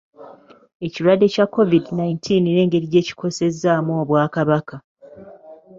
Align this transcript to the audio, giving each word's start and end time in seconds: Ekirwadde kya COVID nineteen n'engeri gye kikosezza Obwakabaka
Ekirwadde 0.85 1.25
kya 1.33 1.45
COVID 1.55 1.85
nineteen 1.97 2.43
n'engeri 2.49 2.85
gye 2.91 3.01
kikosezza 3.07 3.71
Obwakabaka 4.01 4.75